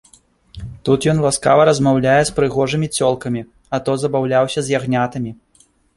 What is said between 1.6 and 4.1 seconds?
размаўляе з прыгожымі цёлкамі, а то